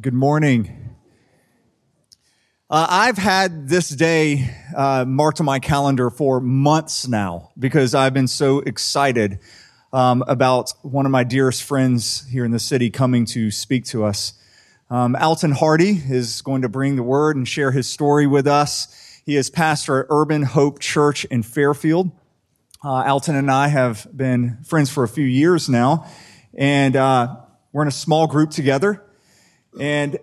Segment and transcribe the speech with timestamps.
[0.00, 0.96] Good morning.
[2.70, 8.14] Uh, I've had this day uh, marked on my calendar for months now because I've
[8.14, 9.40] been so excited
[9.92, 14.04] um, about one of my dearest friends here in the city coming to speak to
[14.04, 14.32] us.
[14.88, 19.20] Um, Alton Hardy is going to bring the word and share his story with us.
[19.26, 22.10] He is pastor at Urban Hope Church in Fairfield.
[22.82, 26.06] Uh, Alton and I have been friends for a few years now,
[26.54, 27.36] and uh,
[27.70, 29.04] we're in a small group together.
[29.80, 30.18] And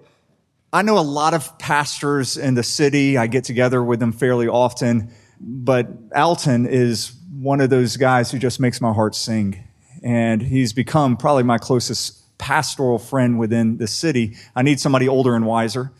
[0.73, 3.17] I know a lot of pastors in the city.
[3.17, 8.39] I get together with them fairly often, but Alton is one of those guys who
[8.39, 9.63] just makes my heart sing.
[10.03, 14.35] And he's become probably my closest pastoral friend within the city.
[14.55, 15.91] I need somebody older and wiser.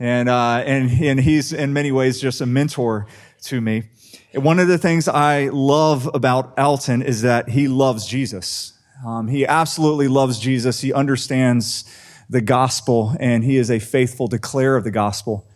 [0.00, 3.06] And, uh, and, and he's in many ways just a mentor
[3.44, 3.84] to me.
[4.34, 8.72] One of the things I love about Alton is that he loves Jesus.
[9.06, 10.80] Um, he absolutely loves Jesus.
[10.80, 11.84] He understands
[12.28, 15.46] the gospel, and he is a faithful declarer of the gospel.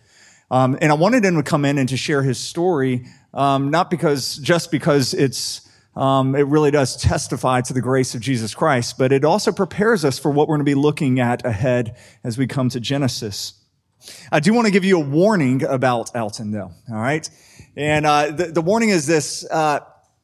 [0.51, 3.91] Um, and I wanted him to come in and to share his story, um, not
[3.91, 8.97] because just because it's um, it really does testify to the grace of Jesus Christ,
[8.99, 12.39] but it also prepares us for what we're going to be looking at ahead as
[12.39, 13.55] we come to Genesis.
[14.31, 16.71] I do want to give you a warning about Alton, though.
[16.89, 17.29] All right,
[17.77, 19.45] and uh, the, the, warning is this.
[19.51, 19.81] Uh,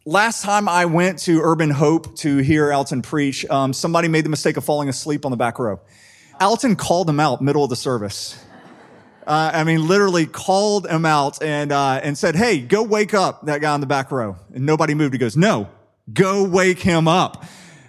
[0.07, 4.31] last time I went to Urban Hope to hear Alton preach, um, somebody made the
[4.31, 5.81] mistake of falling asleep on the back row.
[6.41, 8.39] Alton called him out middle of the service.
[9.27, 13.47] Uh, I mean, literally called him out and, uh, and said, Hey, go wake up
[13.47, 14.37] that guy in the back row.
[14.55, 15.15] And nobody moved.
[15.15, 15.69] He goes, No,
[16.13, 17.45] go wake him up.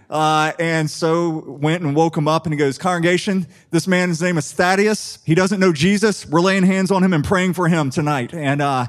[0.10, 4.38] Uh, and so went and woke him up and he goes, congregation, this man's name
[4.38, 5.20] is Thaddeus.
[5.26, 6.28] He doesn't know Jesus.
[6.28, 8.34] We're laying hands on him and praying for him tonight.
[8.34, 8.86] And, uh,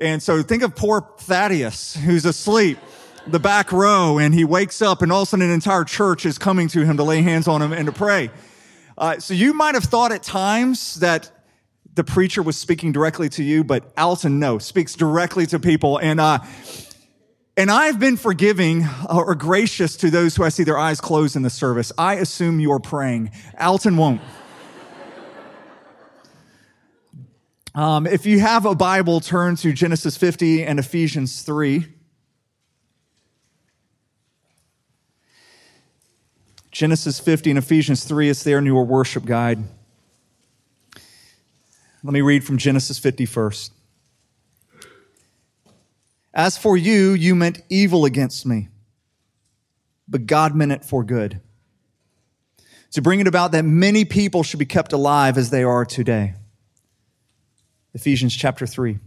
[0.00, 2.78] and so think of poor Thaddeus who's asleep
[3.26, 6.24] the back row and he wakes up and all of a sudden an entire church
[6.24, 8.30] is coming to him to lay hands on him and to pray.
[8.98, 11.30] Uh, so you might have thought at times that
[11.94, 15.98] the preacher was speaking directly to you, but Alton, no, speaks directly to people.
[15.98, 16.38] And, uh,
[17.56, 21.42] and I've been forgiving or gracious to those who I see their eyes closed in
[21.42, 21.92] the service.
[21.98, 23.32] I assume you're praying.
[23.58, 24.20] Alton won't.
[27.74, 31.86] Um, if you have a Bible, turn to Genesis 50 and Ephesians 3.
[36.76, 39.58] Genesis 50 and Ephesians 3, it's there in your worship guide.
[42.02, 43.72] Let me read from Genesis 50 first.
[46.34, 48.68] As for you, you meant evil against me,
[50.06, 51.40] but God meant it for good.
[52.90, 56.34] To bring it about that many people should be kept alive as they are today.
[57.94, 58.98] Ephesians chapter 3.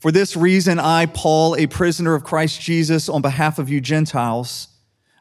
[0.00, 4.66] For this reason, I, Paul, a prisoner of Christ Jesus, on behalf of you Gentiles,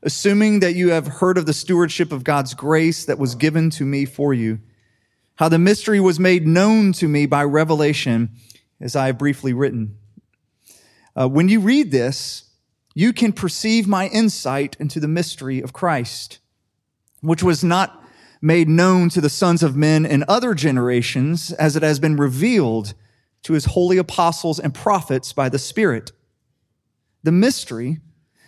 [0.03, 3.85] assuming that you have heard of the stewardship of God's grace that was given to
[3.85, 4.59] me for you,
[5.35, 8.29] how the mystery was made known to me by revelation,
[8.79, 9.97] as I have briefly written.
[11.15, 12.49] Uh, when you read this,
[12.93, 16.39] you can perceive my insight into the mystery of Christ,
[17.21, 18.01] which was not
[18.41, 22.93] made known to the sons of men in other generations, as it has been revealed
[23.43, 26.11] to his holy apostles and prophets by the Spirit.
[27.23, 27.99] The mystery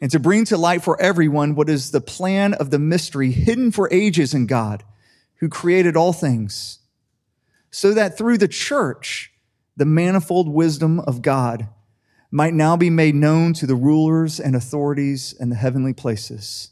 [0.00, 3.70] and to bring to light for everyone what is the plan of the mystery hidden
[3.70, 4.82] for ages in God,
[5.36, 6.78] who created all things,
[7.70, 9.32] so that through the church,
[9.76, 11.68] the manifold wisdom of God
[12.30, 16.70] might now be made known to the rulers and authorities in the heavenly places.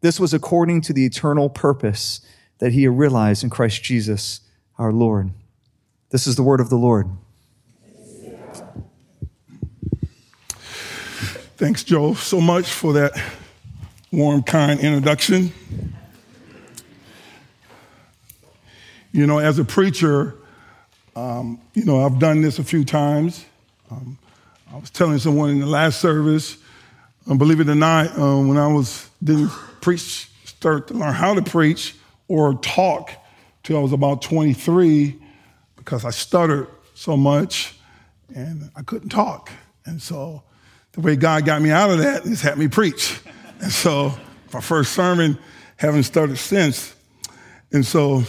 [0.00, 2.20] This was according to the eternal purpose
[2.58, 4.40] that he realized in Christ Jesus
[4.78, 5.32] our Lord.
[6.10, 7.08] This is the word of the Lord.
[11.56, 13.18] Thanks, Joe, so much for that
[14.12, 15.54] warm, kind introduction.
[19.10, 20.34] You know, as a preacher,
[21.16, 23.46] um, you know, I've done this a few times.
[23.90, 24.18] Um,
[24.70, 26.58] I was telling someone in the last service,
[27.26, 29.48] um, believe it or not, um, when I was didn't
[29.80, 31.94] preach, start to learn how to preach
[32.28, 33.12] or talk
[33.62, 35.18] till I was about 23
[35.76, 37.78] because I stuttered so much
[38.34, 39.50] and I couldn't talk.
[39.86, 40.42] And so
[40.96, 43.20] the way God got me out of that is had me preach.
[43.60, 44.12] And so
[44.52, 45.38] my first sermon,
[45.76, 46.94] haven't started since.
[47.70, 48.22] And so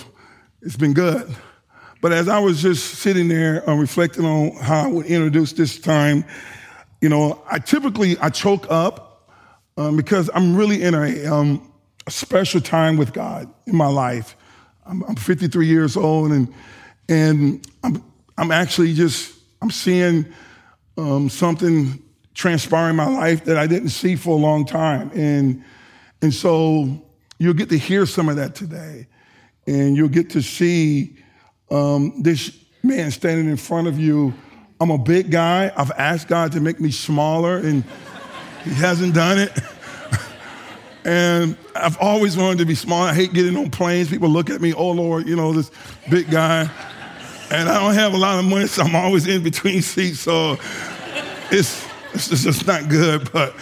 [0.62, 1.34] it's been good.
[2.02, 5.80] But as I was just sitting there uh, reflecting on how I would introduce this
[5.80, 6.26] time,
[7.02, 9.32] you know, I typically I choke up
[9.78, 11.72] um, because I'm really in a, um,
[12.06, 14.36] a, special time with God in my life.
[14.86, 16.54] I'm, I'm 53 years old, and
[17.08, 18.04] and I'm
[18.38, 20.26] I'm actually just I'm seeing
[20.98, 22.02] um, something
[22.38, 25.64] transpire in my life that I didn't see for a long time, and
[26.22, 27.04] and so
[27.38, 29.08] you'll get to hear some of that today,
[29.66, 31.18] and you'll get to see
[31.70, 34.34] um, this man standing in front of you
[34.80, 35.72] I'm a big guy.
[35.76, 37.84] I've asked God to make me smaller, and
[38.64, 39.52] He hasn't done it.
[41.04, 43.02] and I've always wanted to be small.
[43.02, 44.10] I hate getting on planes.
[44.10, 45.72] People look at me, oh Lord, you know, this
[46.10, 46.70] big guy.
[47.50, 50.20] And I don't have a lot of money, so I'm always in between seats.
[50.20, 50.58] So
[51.50, 53.32] it's, it's just not good.
[53.32, 53.56] But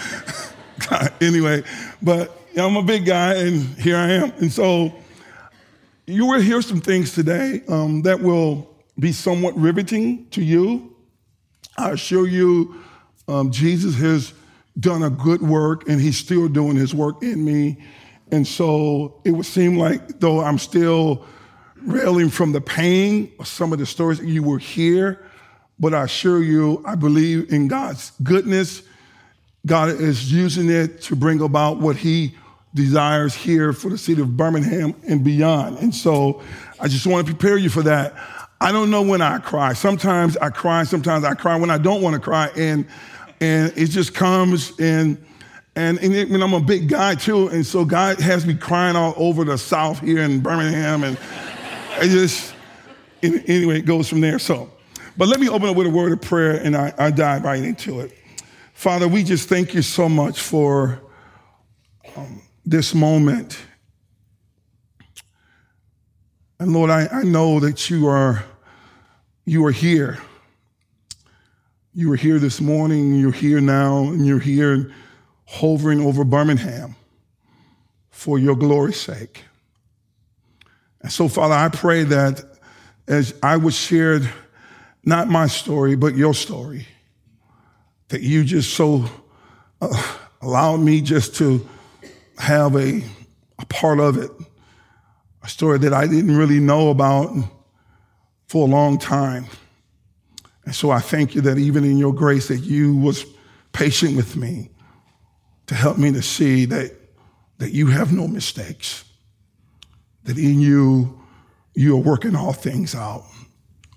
[1.22, 1.64] anyway,
[2.02, 4.32] but I'm a big guy, and here I am.
[4.40, 4.94] And so
[6.08, 8.70] you will hear some things today um, that will
[9.00, 10.96] be somewhat riveting to you.
[11.78, 12.82] I assure you,
[13.28, 14.34] um, Jesus has
[14.80, 17.78] done a good work and he's still doing his work in me.
[18.32, 21.26] And so it would seem like though I'm still
[21.78, 25.26] railing from the pain of some of the stories you will hear,
[25.80, 28.84] but I assure you, I believe in God's goodness.
[29.66, 32.36] God is using it to bring about what he
[32.74, 35.80] desires here for the city of Birmingham and beyond.
[35.80, 36.42] And so
[36.80, 38.14] I just want to prepare you for that.
[38.62, 39.74] I don't know when I cry.
[39.74, 42.50] Sometimes I cry, sometimes I cry when I don't want to cry.
[42.56, 42.86] And
[43.42, 45.24] and it just comes and
[45.76, 48.96] and, and it, I I'm a big guy too, and so God has me crying
[48.96, 51.18] all over the South here in Birmingham, and
[51.98, 52.54] it just
[53.22, 54.40] anyway it goes from there.
[54.40, 54.72] So,
[55.18, 57.64] but let me open up with a word of prayer, and I, I dive right
[57.64, 58.12] into it.
[58.74, 61.02] Father, we just thank you so much for
[62.16, 63.58] um, this moment
[66.60, 68.44] and Lord, I, I know that you are,
[69.46, 70.20] you are here.
[71.94, 74.92] You are here this morning, you're here now, and you're here
[75.46, 76.96] hovering over Birmingham
[78.10, 79.44] for your glory's sake.
[81.02, 82.44] And so, Father, I pray that
[83.08, 84.28] as I was shared,
[85.06, 86.88] not my story, but your story,
[88.10, 89.06] that you just so
[89.80, 91.68] uh, allowed me just to
[92.40, 93.04] have a,
[93.60, 94.32] a part of it.
[95.44, 97.32] A story that I didn't really know about
[98.48, 99.46] for a long time.
[100.66, 103.26] And so I thank you that even in your grace that you was
[103.74, 104.72] patient with me
[105.68, 106.92] to help me to see that,
[107.60, 109.04] that you have no mistakes,
[110.24, 111.22] that in you,
[111.76, 113.24] you are working all things out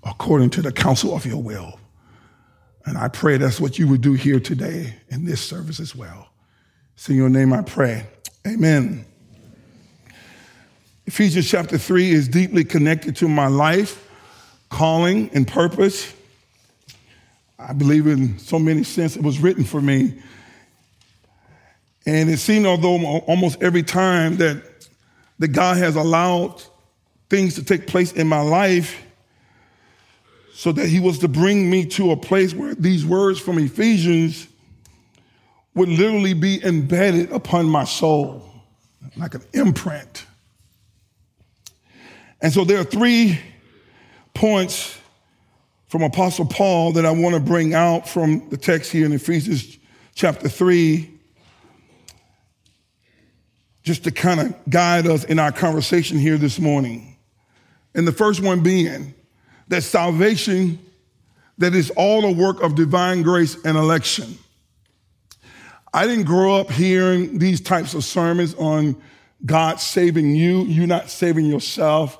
[0.03, 1.79] according to the counsel of your will.
[2.85, 6.29] And I pray that's what you would do here today in this service as well.
[6.95, 8.05] It's in your name I pray.
[8.47, 9.05] Amen.
[11.05, 14.07] Ephesians chapter 3 is deeply connected to my life,
[14.69, 16.13] calling, and purpose.
[17.57, 20.21] I believe in so many sense it was written for me.
[22.05, 24.63] And it seemed although almost every time that,
[25.39, 26.63] that God has allowed
[27.29, 29.03] things to take place in my life
[30.59, 34.45] so that he was to bring me to a place where these words from Ephesians
[35.73, 38.45] would literally be embedded upon my soul
[39.15, 40.25] like an imprint.
[42.41, 43.39] And so there are three
[44.33, 44.97] points
[45.87, 49.77] from Apostle Paul that I want to bring out from the text here in Ephesians
[50.13, 51.09] chapter 3,
[53.83, 57.15] just to kind of guide us in our conversation here this morning.
[57.95, 59.13] And the first one being
[59.69, 60.79] that salvation
[61.57, 64.37] that is all a work of divine grace and election.
[65.93, 69.01] I didn't grow up hearing these types of sermons on
[69.45, 72.17] God saving you, you not saving yourself.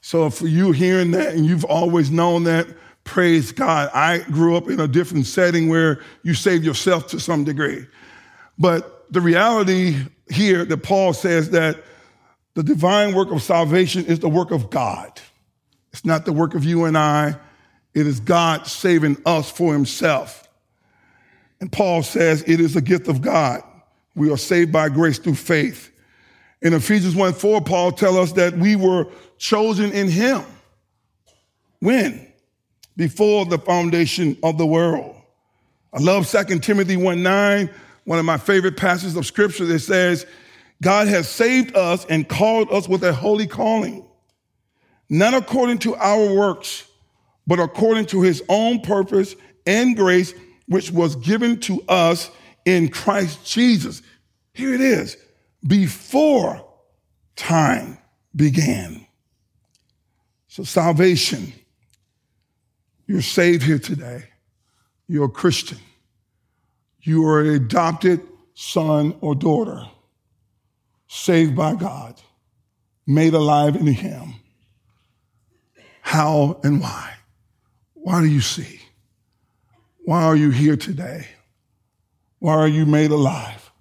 [0.00, 2.66] So for you hearing that and you've always known that,
[3.04, 3.90] praise God.
[3.94, 7.86] I grew up in a different setting where you save yourself to some degree.
[8.58, 9.96] But the reality
[10.30, 11.82] here that Paul says that
[12.54, 15.20] the divine work of salvation is the work of God.
[15.96, 17.34] It's not the work of you and I.
[17.94, 20.46] It is God saving us for himself.
[21.58, 23.62] And Paul says it is a gift of God.
[24.14, 25.90] We are saved by grace through faith.
[26.60, 29.06] In Ephesians 1 4, Paul tells us that we were
[29.38, 30.42] chosen in him.
[31.80, 32.30] When?
[32.98, 35.16] Before the foundation of the world.
[35.94, 37.70] I love 2 Timothy 1 9,
[38.04, 40.26] one of my favorite passages of scripture that says,
[40.82, 44.05] God has saved us and called us with a holy calling,
[45.08, 46.88] not according to our works,
[47.46, 49.36] but according to his own purpose
[49.66, 50.34] and grace,
[50.66, 52.30] which was given to us
[52.64, 54.02] in Christ Jesus.
[54.52, 55.16] Here it is
[55.66, 56.66] before
[57.36, 57.98] time
[58.34, 59.06] began.
[60.48, 61.52] So, salvation,
[63.06, 64.24] you're saved here today.
[65.06, 65.78] You're a Christian.
[67.02, 68.20] You are an adopted
[68.54, 69.82] son or daughter,
[71.06, 72.20] saved by God,
[73.06, 74.34] made alive in Him.
[76.06, 77.14] How and why?
[77.94, 78.80] Why do you see?
[80.04, 81.26] Why are you here today?
[82.38, 83.72] Why are you made alive?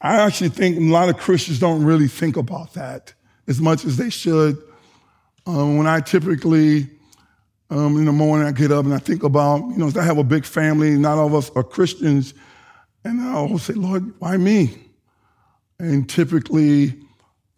[0.00, 3.12] I actually think a lot of Christians don't really think about that
[3.46, 4.56] as much as they should.
[5.46, 6.88] Um, when I typically,
[7.68, 10.16] um, in the morning, I get up and I think about, you know, I have
[10.16, 12.32] a big family, not all of us are Christians,
[13.04, 14.74] and I always say, Lord, why me?
[15.78, 16.94] And typically,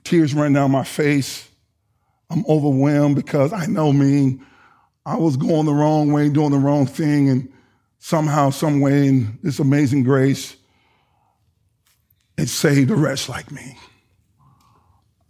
[0.02, 1.48] tears run down my face.
[2.30, 4.40] I'm overwhelmed because I know me.
[5.04, 7.52] I was going the wrong way, doing the wrong thing, and
[7.98, 10.56] somehow, some way, in this amazing grace,
[12.36, 13.78] it saved a wretch like me.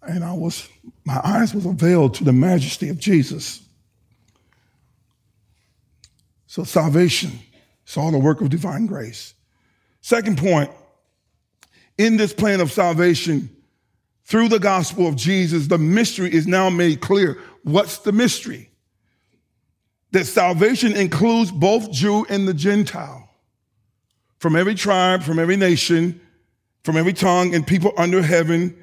[0.02, 0.68] And I was,
[1.04, 3.60] my eyes was availed to the majesty of Jesus.
[6.46, 7.38] So salvation
[7.86, 9.34] is all the work of divine grace.
[10.00, 10.70] Second point,
[11.98, 13.55] in this plan of salvation,
[14.26, 17.38] through the gospel of Jesus, the mystery is now made clear.
[17.62, 18.70] What's the mystery?
[20.10, 23.28] That salvation includes both Jew and the Gentile.
[24.38, 26.20] From every tribe, from every nation,
[26.84, 28.76] from every tongue and people under heaven,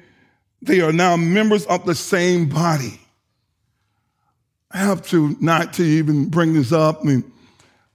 [0.62, 2.98] they are now members of the same body.
[4.70, 7.02] I have to not to even bring this up.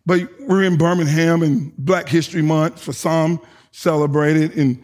[0.06, 3.39] But we're in Birmingham and Black History Month for some
[3.72, 4.84] celebrated, and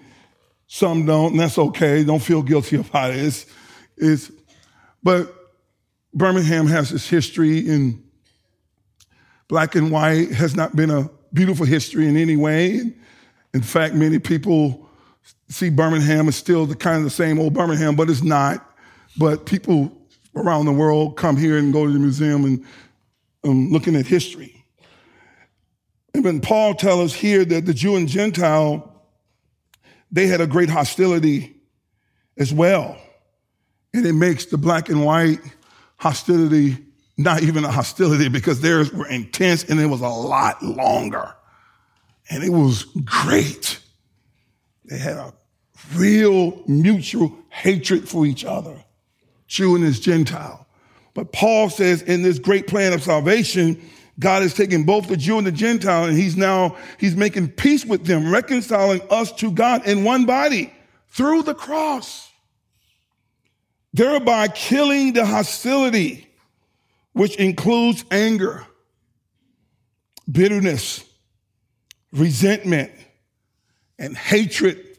[0.67, 2.03] some don't, and that's okay.
[2.03, 3.17] Don't feel guilty about it.
[3.17, 3.45] It's,
[3.97, 4.31] it's,
[5.03, 5.33] but
[6.13, 8.03] Birmingham has its history in
[9.47, 12.93] black and white has not been a beautiful history in any way.
[13.53, 14.89] In fact, many people
[15.49, 18.65] see Birmingham as still the kind of the same old Birmingham, but it's not.
[19.17, 19.91] But people
[20.35, 22.65] around the world come here and go to the museum and
[23.43, 24.65] um, looking at history.
[26.13, 28.94] And when Paul tells us here that the Jew and Gentile,
[30.11, 31.55] they had a great hostility
[32.37, 32.97] as well.
[33.93, 35.39] And it makes the black and white
[35.97, 36.77] hostility
[37.17, 41.33] not even a hostility because theirs were intense and it was a lot longer.
[42.29, 43.79] And it was great.
[44.85, 45.33] They had a
[45.93, 48.75] real mutual hatred for each other,
[49.47, 50.67] Jew and his Gentile.
[51.13, 53.81] But Paul says in this great plan of salvation,
[54.19, 57.85] God is taking both the Jew and the Gentile, and he's now, he's making peace
[57.85, 60.73] with them, reconciling us to God in one body
[61.09, 62.29] through the cross,
[63.93, 66.29] thereby killing the hostility,
[67.13, 68.65] which includes anger,
[70.31, 71.03] bitterness,
[72.11, 72.91] resentment,
[73.99, 74.97] and hatred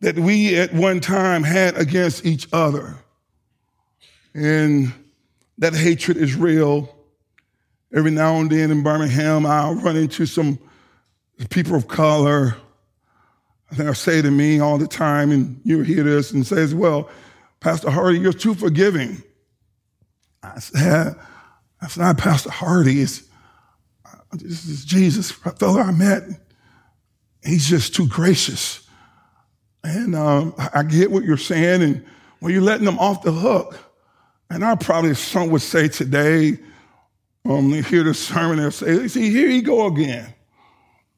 [0.00, 2.96] that we at one time had against each other.
[4.34, 4.92] And
[5.58, 6.93] that hatred is real
[7.94, 10.58] Every now and then in Birmingham, I'll run into some
[11.48, 12.56] people of color.
[13.72, 17.08] They'll say to me all the time, and you hear this and says, Well,
[17.60, 19.22] Pastor Hardy, you're too forgiving.
[20.42, 21.14] I said,
[21.80, 23.00] That's not Pastor Hardy.
[23.00, 23.22] It's,
[24.32, 26.24] this is Jesus, a fellow I met.
[27.44, 28.88] He's just too gracious.
[29.84, 32.04] And um, I get what you're saying, and
[32.40, 33.78] when you're letting them off the hook,
[34.50, 36.58] and I probably some would say today,
[37.46, 40.32] um, they hear the sermon, they'll say, see, here he go again.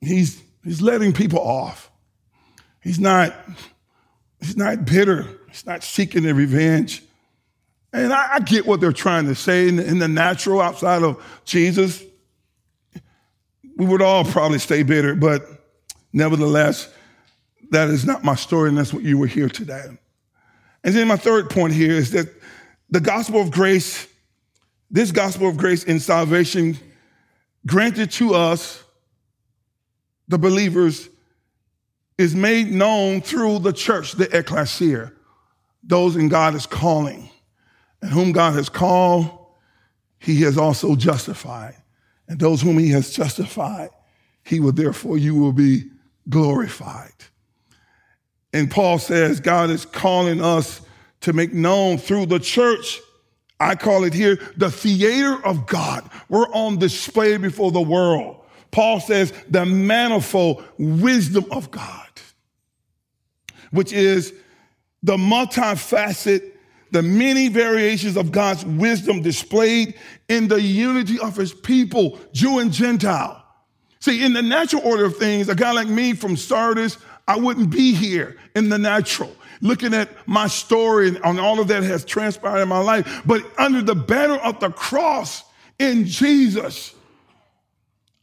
[0.01, 1.91] He's, he's letting people off.
[2.81, 3.35] He's not,
[4.41, 5.27] he's not bitter.
[5.49, 7.03] He's not seeking revenge.
[7.93, 11.03] And I, I, get what they're trying to say in the, in the natural outside
[11.03, 12.03] of Jesus.
[13.77, 15.43] We would all probably stay bitter, but
[16.13, 16.93] nevertheless,
[17.71, 19.85] that is not my story, and that's what you were here today.
[20.85, 22.29] And then my third point here is that
[22.91, 24.07] the gospel of grace
[24.91, 26.79] this gospel of grace and salvation
[27.67, 28.83] granted to us,
[30.29, 31.09] the believers,
[32.19, 35.13] is made known through the church, the ecclesia,
[35.83, 37.29] those in God is calling.
[38.03, 39.31] And whom God has called,
[40.19, 41.77] he has also justified.
[42.29, 43.91] And those whom he has justified,
[44.43, 45.85] he will therefore, you will be
[46.29, 47.13] glorified.
[48.53, 50.81] And Paul says God is calling us
[51.23, 53.01] to make known through the church
[53.59, 56.09] I call it here the theater of God.
[56.29, 58.45] We're on display before the world.
[58.71, 62.11] Paul says the manifold wisdom of God,
[63.71, 64.35] which is
[65.03, 66.53] the multifaceted,
[66.91, 69.95] the many variations of God's wisdom displayed
[70.29, 73.43] in the unity of his people, Jew and Gentile.
[74.01, 77.71] See, in the natural order of things, a guy like me from Sardis, I wouldn't
[77.71, 79.35] be here in the natural.
[79.61, 83.23] Looking at my story and all of that has transpired in my life.
[83.25, 85.45] But under the banner of the cross
[85.79, 86.95] in Jesus,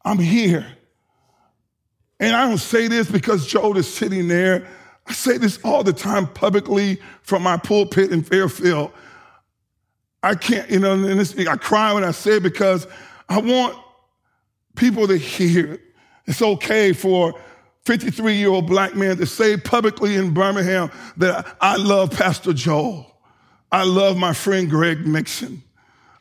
[0.03, 0.65] I'm here.
[2.19, 4.67] And I don't say this because Joel is sitting there.
[5.07, 8.91] I say this all the time publicly from my pulpit in Fairfield.
[10.21, 12.87] I can't, you know, this, I cry when I say it because
[13.27, 13.77] I want
[14.75, 15.81] people to hear it.
[16.25, 17.33] It's okay for
[17.85, 23.09] 53 year old black man to say publicly in Birmingham that I love Pastor Joel.
[23.71, 25.63] I love my friend Greg Mixon.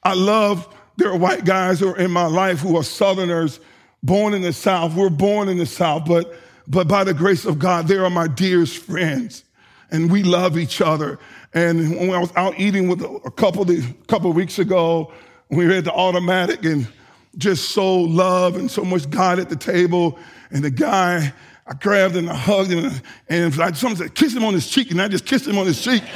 [0.02, 3.60] I love there are white guys who are in my life who are Southerners
[4.02, 4.94] born in the South.
[4.94, 6.34] We're born in the South, but,
[6.66, 9.44] but by the grace of God, they are my dearest friends.
[9.90, 11.18] And we love each other.
[11.54, 15.12] And when I was out eating with a couple of, couple weeks ago,
[15.50, 16.88] we were at the automatic and
[17.36, 20.18] just so love and so much God at the table.
[20.50, 21.32] And the guy,
[21.66, 22.90] I grabbed him and I hugged him
[23.28, 24.90] and someone said, kiss him on his cheek.
[24.90, 26.02] And I just kissed him on his cheek.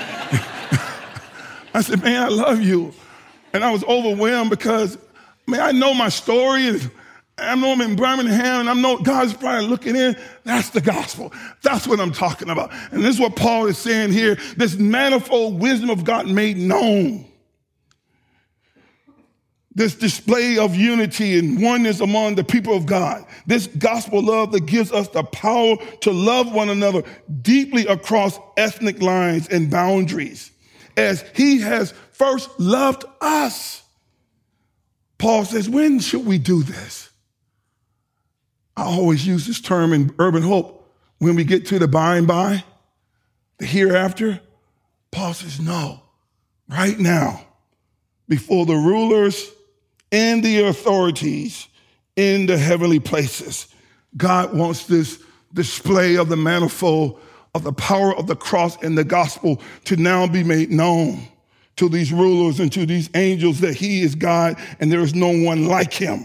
[1.73, 2.93] I said, man, I love you.
[3.53, 4.99] And I was overwhelmed because,
[5.47, 6.91] man, I know my story and
[7.39, 10.17] I know I'm in Birmingham and I know God's probably looking in.
[10.45, 11.33] That's the gospel.
[11.63, 12.73] That's what I'm talking about.
[12.91, 14.37] And this is what Paul is saying here.
[14.57, 17.27] This manifold wisdom of God made known.
[19.77, 23.27] This display of unity and oneness among the people of God.
[23.47, 27.03] This gospel love that gives us the power to love one another
[27.43, 30.51] deeply across ethnic lines and boundaries
[30.97, 33.83] as he has first loved us.
[35.19, 37.11] Paul says, when should we do this?
[38.79, 40.91] I always use this term in urban hope.
[41.19, 42.65] When we get to the by and by,
[43.59, 44.41] the hereafter,
[45.11, 46.01] Paul says, no,
[46.67, 47.47] right now,
[48.27, 49.51] before the rulers
[50.13, 51.69] and the authorities
[52.17, 53.69] in the heavenly places.
[54.17, 55.23] God wants this
[55.53, 57.21] display of the manifold
[57.55, 61.27] of the power of the cross and the gospel to now be made known
[61.77, 65.29] to these rulers and to these angels that he is God and there is no
[65.29, 66.25] one like him.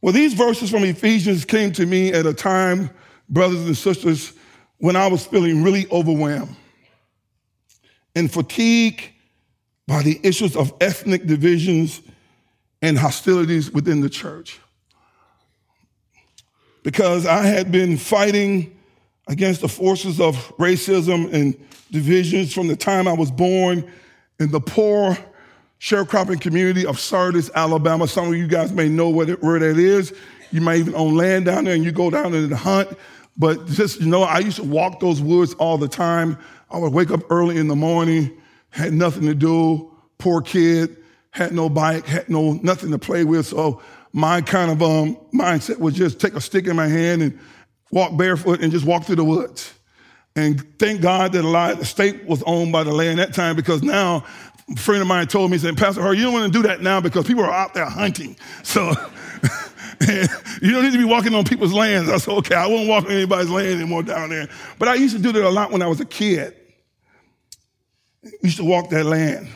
[0.00, 2.90] Well, these verses from Ephesians came to me at a time,
[3.28, 4.32] brothers and sisters,
[4.78, 6.56] when I was feeling really overwhelmed
[8.14, 9.08] and fatigued
[9.86, 12.00] by the issues of ethnic divisions
[12.82, 14.58] and hostilities within the church.
[16.82, 18.76] Because I had been fighting
[19.28, 21.54] against the forces of racism and
[21.90, 23.90] divisions from the time I was born
[24.38, 25.16] in the poor
[25.78, 28.06] sharecropping community of Sardis, Alabama.
[28.08, 30.14] Some of you guys may know it, where that is.
[30.50, 32.96] You might even own land down there and you go down there to hunt.
[33.36, 36.36] But just, you know, I used to walk those woods all the time.
[36.70, 38.30] I would wake up early in the morning,
[38.70, 40.96] had nothing to do, poor kid,
[41.30, 43.46] had no bike, had no, nothing to play with.
[43.46, 43.80] So
[44.12, 47.38] my kind of um, mindset was just take a stick in my hand and
[47.92, 49.72] walk barefoot and just walk through the woods.
[50.36, 53.34] And thank God that a lot of the state was owned by the land that
[53.34, 54.24] time because now
[54.70, 56.66] a friend of mine told me, he said, Pastor Hart, you don't want to do
[56.68, 58.36] that now because people are out there hunting.
[58.62, 58.92] So
[60.62, 62.08] you don't need to be walking on people's lands.
[62.08, 64.48] I said, okay, I won't walk on anybody's land anymore down there.
[64.78, 66.56] But I used to do that a lot when I was a kid.
[68.24, 69.48] I used to walk that land.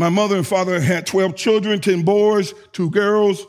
[0.00, 3.44] My mother and father had 12 children, 10 boys, two girls.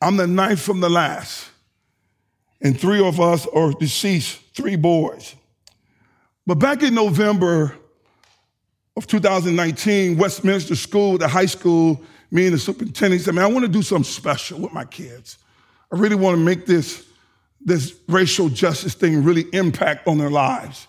[0.00, 1.50] I'm the ninth from the last.
[2.60, 5.34] And three of us are deceased, three boys.
[6.46, 7.76] But back in November
[8.96, 13.64] of 2019, Westminster School, the high school, me and the superintendent said, man, I want
[13.64, 15.38] to do something special with my kids.
[15.92, 17.04] I really want to make this,
[17.60, 20.86] this racial justice thing really impact on their lives.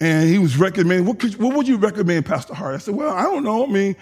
[0.00, 2.74] And he was recommending, what, could, what would you recommend, Pastor Hart?
[2.74, 3.64] I said, well, I don't know.
[3.64, 3.96] I mean,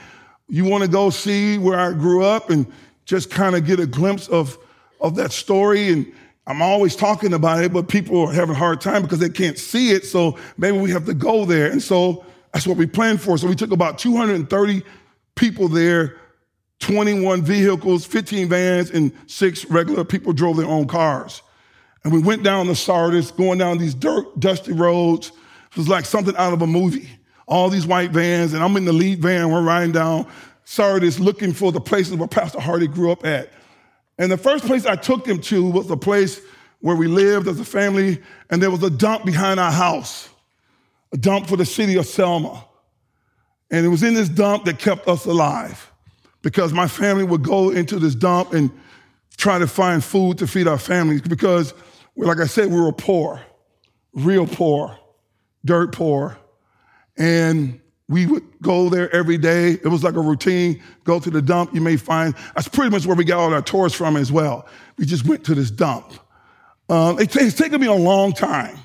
[0.48, 2.70] you want to go see where I grew up and
[3.06, 4.59] just kind of get a glimpse of,
[5.00, 5.88] of that story.
[5.88, 6.12] And
[6.46, 9.59] I'm always talking about it, but people are having a hard time because they can't
[9.59, 10.04] see it.
[10.04, 11.70] So maybe we have to go there.
[11.70, 13.38] And so that's what we planned for.
[13.38, 14.82] So we took about 230
[15.35, 16.18] people there,
[16.80, 21.42] 21 vehicles, 15 vans, and six regular people drove their own cars.
[22.04, 25.32] And we went down the Sardis, going down these dirt, dusty roads.
[25.76, 27.06] It was like something out of a movie.
[27.46, 29.50] All these white vans, and I'm in the lead van.
[29.50, 30.26] We're riding down
[30.64, 33.50] Sardis looking for the places where Pastor Hardy grew up at.
[34.18, 36.40] And the first place I took them to was the place
[36.80, 40.30] where we lived as a family, and there was a dump behind our house,
[41.12, 42.64] a dump for the city of Selma.
[43.70, 45.92] And it was in this dump that kept us alive
[46.40, 48.70] because my family would go into this dump and
[49.36, 51.74] try to find food to feed our families because,
[52.16, 53.42] like I said, we were poor,
[54.14, 54.98] real poor
[55.66, 56.38] dirt poor.
[57.18, 59.72] And we would go there every day.
[59.72, 60.83] It was like a routine.
[61.05, 61.74] Go to the dump.
[61.74, 64.66] You may find that's pretty much where we got all our tours from as well.
[64.96, 66.12] We just went to this dump.
[66.88, 68.79] Um, it, it's taken me a long time.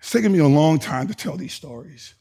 [0.00, 2.14] It's taken me a long time to tell these stories.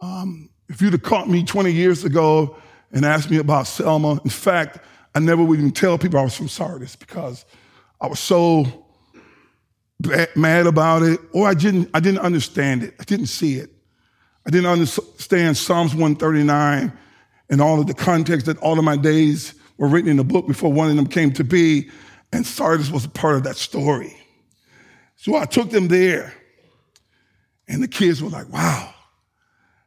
[0.00, 2.56] Um, if you'd have caught me 20 years ago
[2.92, 4.78] and asked me about Selma, in fact,
[5.14, 7.44] I never would even tell people I was from Sardis because
[8.00, 8.86] I was so
[10.36, 12.94] mad about it, or I didn't, I didn't understand it.
[12.98, 13.70] I didn't see it.
[14.46, 16.92] I didn't understand Psalms 139
[17.50, 20.46] and all of the context that all of my days were written in the book
[20.46, 21.90] before one of them came to be.
[22.32, 24.16] And Sardis was a part of that story.
[25.16, 26.32] So I took them there.
[27.68, 28.94] And the kids were like, wow.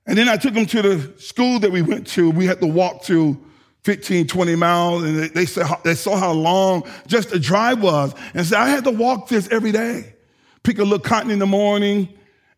[0.05, 2.29] And then I took them to the school that we went to.
[2.29, 3.37] We had to walk to
[3.83, 8.13] 15, 20 miles, and they, saw, they saw how long just the drive was.
[8.33, 10.15] And said, I had to walk this every day.
[10.63, 12.07] Pick a little cotton in the morning,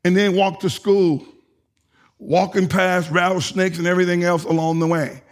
[0.03, 1.25] and then walk to school,
[2.19, 5.23] walking past rattlesnakes and everything else along the way.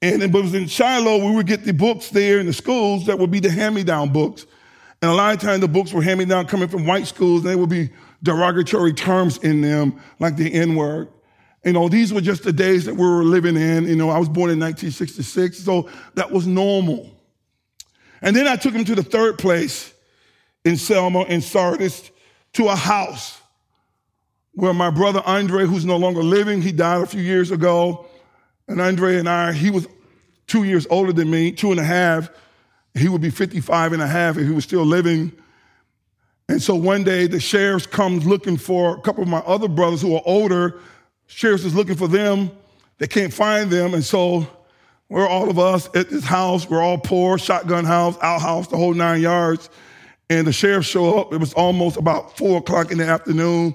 [0.00, 3.18] And it was in Shiloh, we would get the books there in the schools that
[3.18, 4.46] would be the hand-me-down books.
[5.02, 7.58] And a lot of times the books were hand-me-down coming from white schools, and there
[7.58, 7.90] would be
[8.22, 11.08] derogatory terms in them, like the N-word.
[11.66, 13.88] You know, these were just the days that we were living in.
[13.88, 17.10] You know, I was born in 1966, so that was normal.
[18.22, 19.92] And then I took him to the third place
[20.64, 22.12] in Selma, in Sardis,
[22.52, 23.40] to a house
[24.52, 28.06] where my brother Andre, who's no longer living, he died a few years ago.
[28.68, 29.88] And Andre and I, he was
[30.46, 32.30] two years older than me, two and a half.
[32.94, 35.32] He would be 55 and a half if he was still living.
[36.48, 40.00] And so one day the sheriffs comes looking for a couple of my other brothers
[40.00, 40.80] who are older
[41.26, 42.50] Sheriff is looking for them.
[42.98, 43.94] They can't find them.
[43.94, 44.46] And so
[45.08, 46.68] we're all of us at this house.
[46.68, 49.68] We're all poor, shotgun house, outhouse, the whole nine yards.
[50.28, 51.32] And the sheriff show up.
[51.32, 53.74] It was almost about four o'clock in the afternoon.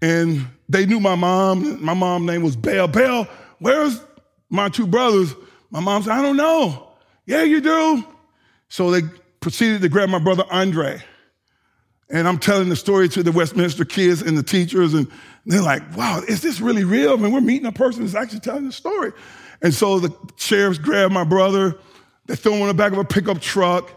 [0.00, 1.84] And they knew my mom.
[1.84, 2.88] My mom's name was Belle.
[2.88, 3.26] Belle,
[3.58, 4.00] where's
[4.48, 5.34] my two brothers?
[5.70, 6.88] My mom said, I don't know.
[7.26, 8.04] Yeah, you do.
[8.68, 9.02] So they
[9.40, 11.02] proceeded to grab my brother Andre.
[12.12, 15.10] And I'm telling the story to the Westminster kids and the teachers, and
[15.46, 17.14] they're like, wow, is this really real?
[17.14, 19.12] I mean, we're meeting a person who's actually telling the story.
[19.62, 21.78] And so the sheriffs grab my brother,
[22.26, 23.90] they throw him in the back of a pickup truck,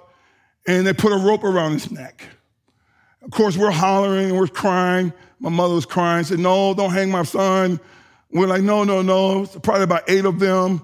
[0.66, 2.24] and they put a rope around his neck.
[3.22, 5.12] Of course, we're hollering and we're crying.
[5.40, 7.80] My mother was crying, said, No, don't hang my son.
[8.32, 9.46] We're like, No, no, no.
[9.46, 10.82] Probably about eight of them.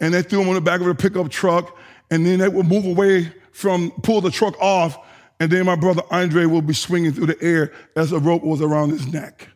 [0.00, 1.76] And they threw him on the back of a pickup truck,
[2.10, 4.98] and then they would move away from, pull the truck off
[5.42, 8.62] and then my brother Andre will be swinging through the air as a rope was
[8.62, 9.48] around his neck.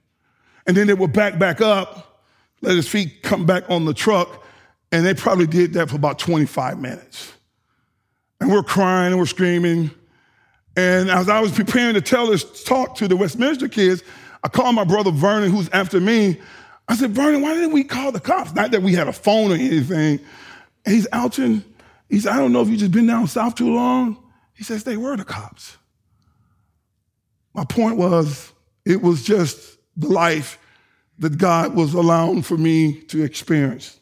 [0.67, 2.25] And then they will back back up,
[2.61, 4.45] let his feet come back on the truck,
[4.91, 7.33] and they probably did that for about 25 minutes.
[8.41, 9.93] And we're crying and we're screaming.
[10.77, 14.03] And as I was preparing to tell this talk to the Westminster kids,
[14.43, 16.41] I called my brother Vernon, who's after me.
[16.89, 18.53] I said, Vernon, why didn't we call the cops?
[18.55, 20.19] Not that we had a phone or anything.
[20.85, 21.65] And he's, Alton,
[22.09, 24.21] he said, I don't know if you just been down south too long.
[24.57, 25.77] He says they were the cops.
[27.55, 28.53] My point was,
[28.85, 30.59] it was just the life
[31.19, 33.99] that God was allowing for me to experience.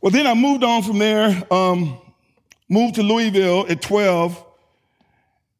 [0.00, 1.98] Well, then I moved on from there, um,
[2.68, 4.46] moved to Louisville at 12.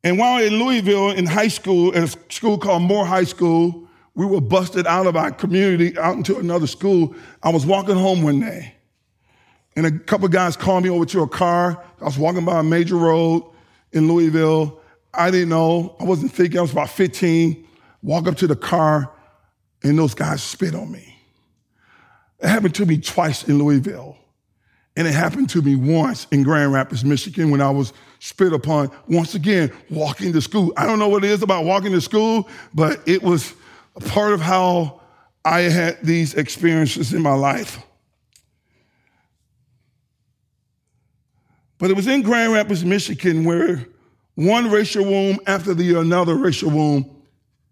[0.03, 4.25] And while in Louisville in high school, at a school called Moore High School, we
[4.25, 7.15] were busted out of our community out into another school.
[7.43, 8.75] I was walking home one day,
[9.77, 11.85] and a couple guys called me over to a car.
[12.01, 13.50] I was walking by a major road,
[13.93, 14.81] in Louisville.
[15.13, 15.97] I didn't know.
[16.01, 16.59] I wasn't thinking.
[16.59, 17.67] I was about 15.
[18.03, 19.13] Walk up to the car,
[19.83, 21.17] and those guys spit on me.
[22.41, 24.17] It happened to me twice in Louisville.
[24.97, 28.91] And it happened to me once in Grand Rapids, Michigan, when I was spit upon,
[29.09, 30.73] once again, walking to school.
[30.77, 33.55] I don't know what it is about walking to school, but it was
[33.97, 35.01] a part of how
[35.45, 37.79] I had these experiences in my life.
[41.81, 43.87] But it was in Grand Rapids, Michigan, where
[44.35, 47.07] one racial wound after the another racial wound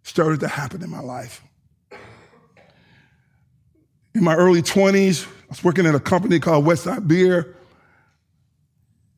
[0.03, 1.43] started to happen in my life.
[4.15, 7.55] In my early 20s, I was working at a company called Westside Beer.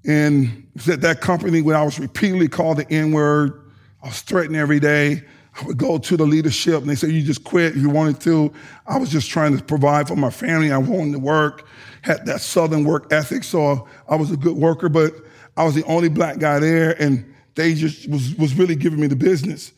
[0.05, 3.71] And at that company when I was repeatedly called the N word.
[4.03, 5.23] I was threatened every day.
[5.59, 8.21] I would go to the leadership and they said, You just quit if you wanted
[8.23, 8.53] to.
[8.87, 10.71] I was just trying to provide for my family.
[10.71, 11.67] I wanted to work
[12.03, 15.15] had that southern work ethic, so I was a good worker, but
[15.57, 19.07] I was the only black guy there, and they just was, was really giving me
[19.07, 19.73] the business.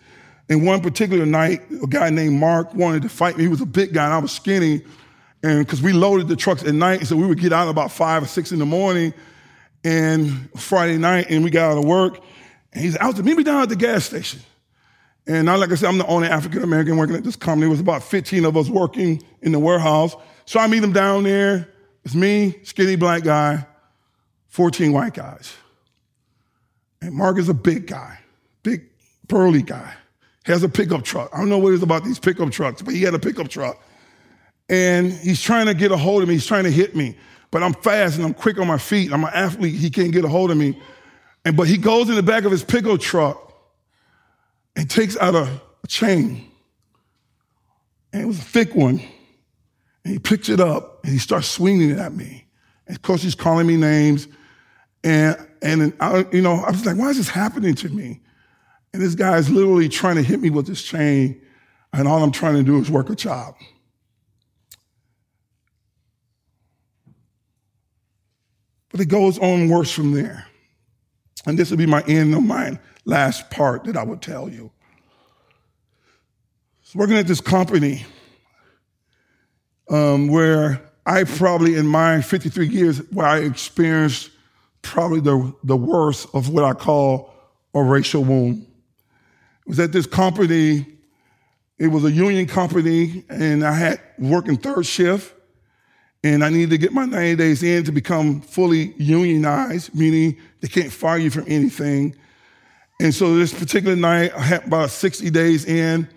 [0.49, 3.45] And one particular night, a guy named Mark wanted to fight me.
[3.45, 4.83] He was a big guy, and I was skinny.
[5.43, 8.23] And because we loaded the trucks at night, so we would get out about five
[8.23, 9.13] or six in the morning,
[9.85, 12.21] and Friday night, and we got out of work.
[12.73, 14.41] And he's out to meet me down at the gas station.
[15.27, 17.63] And I, like I said, I'm the only African American working at this company.
[17.63, 20.17] There was about 15 of us working in the warehouse.
[20.47, 21.69] So I meet him down there.
[22.05, 23.65] It's me, skinny black guy,
[24.49, 25.55] 14 white guys.
[27.01, 28.19] And Mark is a big guy,
[28.65, 28.83] big,
[29.29, 29.95] burly guy.
[30.45, 31.31] has a pickup truck.
[31.33, 33.49] I don't know what it is about these pickup trucks, but he had a pickup
[33.49, 33.81] truck.
[34.69, 36.35] And he's trying to get a hold of me.
[36.35, 37.17] He's trying to hit me.
[37.53, 39.13] But I'm fast and I'm quick on my feet.
[39.13, 39.75] I'm an athlete.
[39.75, 40.81] He can't get a hold of me.
[41.45, 43.52] And but he goes in the back of his pickup truck
[44.77, 45.49] and takes out a,
[45.83, 46.51] a chain.
[48.13, 49.01] And it was a thick one.
[50.05, 52.47] And he picks it up and he starts swinging it at me.
[52.87, 54.29] And of course, he's calling me names.
[55.05, 58.21] And, and I, you know, I was like, why is this happening to me?
[58.93, 61.41] And this guy is literally trying to hit me with this chain.
[61.93, 63.55] And all I'm trying to do is work a job.
[68.91, 70.47] But it goes on worse from there.
[71.47, 74.71] And this will be my end of my last part that I would tell you.
[76.83, 78.05] So working at this company
[79.91, 84.31] um, where I probably, in my 53 years, where I experienced
[84.83, 87.33] probably the, the worst of what I call
[87.75, 88.67] a racial wound.
[89.67, 90.87] It was at this company,
[91.79, 95.35] it was a union company, and I had working third shift,
[96.25, 100.69] and I needed to get my 90 days in to become fully unionized, meaning they
[100.69, 102.15] can't fire you from anything.
[103.01, 106.09] And so this particular night, I had about 60 days in.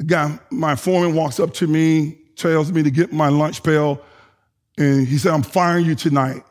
[0.00, 4.02] A guy, my foreman walks up to me, tells me to get my lunch pail,
[4.76, 6.42] and he said, I'm firing you tonight.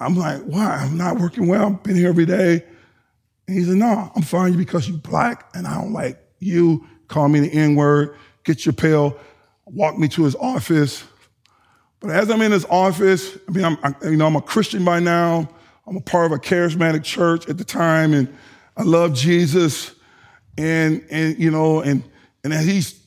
[0.00, 0.76] I'm like, why?
[0.76, 1.66] I'm not working well.
[1.66, 2.64] I've been here every day.
[3.46, 6.86] And he said, no, I'm firing you because you're black and I don't like you.
[7.08, 9.18] Call me the N word, get your pail,
[9.66, 11.04] walk me to his office.
[12.02, 14.84] But as I'm in his office, I mean, I'm, I, you know, I'm a Christian
[14.84, 15.48] by now.
[15.86, 18.32] I'm a part of a charismatic church at the time, and
[18.76, 19.94] I love Jesus.
[20.58, 22.02] And and you know, and
[22.44, 23.00] and as he's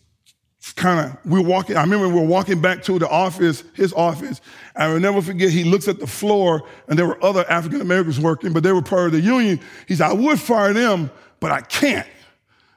[0.75, 1.77] kind of we're walking.
[1.77, 4.41] I remember we are walking back to the office, his office.
[4.75, 5.51] I will never forget.
[5.51, 8.81] He looks at the floor, and there were other African Americans working, but they were
[8.81, 9.59] part of the union.
[9.87, 12.07] He said, "I would fire them, but I can't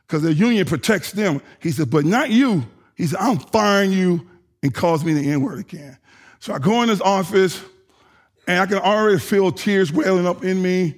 [0.07, 4.27] because the union protects them." He said, "But not you." He said, "I'm firing you
[4.63, 5.97] and calls me the N word again."
[6.41, 7.63] So I go in his office,
[8.47, 10.95] and I can already feel tears welling up in me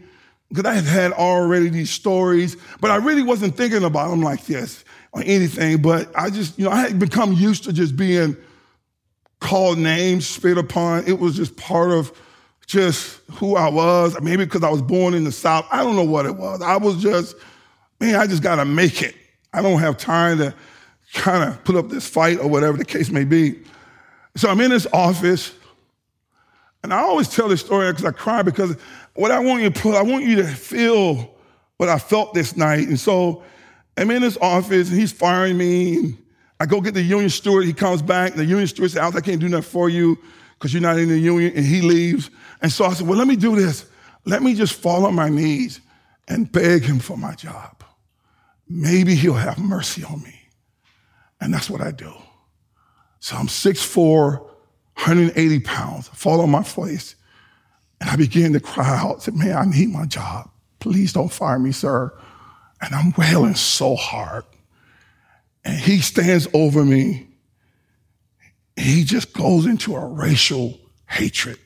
[0.49, 4.47] because I had had already these stories, but I really wasn't thinking about them like
[4.47, 8.37] this or anything, but I just, you know, I had become used to just being
[9.41, 11.05] called names, spit upon.
[11.07, 12.13] It was just part of
[12.67, 14.21] just who I was.
[14.21, 15.67] Maybe because I was born in the South.
[15.71, 16.63] I don't know what it was.
[16.63, 17.35] I was just,
[17.99, 19.17] man, I just got to make it.
[19.53, 20.55] I don't have time to
[21.15, 23.59] kind of put up this fight or whatever the case may be.
[24.37, 25.53] So I'm in this office,
[26.83, 28.77] and I always tell this story because I cry because
[29.15, 31.35] what I want you to put, I want you to feel
[31.77, 32.89] what I felt this night.
[32.89, 33.43] And so
[33.97, 36.17] I'm in his office and he's firing me.
[36.59, 37.65] I go get the union steward.
[37.65, 38.35] He comes back.
[38.35, 40.19] The union steward says, I can't do nothing for you
[40.55, 41.53] because you're not in the union.
[41.57, 42.31] And he leaves.
[42.63, 43.87] And so I said, well, let me do this.
[44.25, 45.81] Let me just fall on my knees
[46.29, 47.83] and beg him for my job.
[48.69, 50.35] Maybe he'll have mercy on me.
[51.41, 52.13] And that's what I do.
[53.21, 57.15] So I'm 6'4", 180 pounds, fall on my face,
[58.01, 60.51] and I begin to cry out, say, man, I need my job.
[60.79, 62.13] Please don't fire me, sir.
[62.81, 64.45] And I'm wailing so hard.
[65.65, 67.29] And he stands over me.
[68.77, 71.59] He just goes into a racial hatred.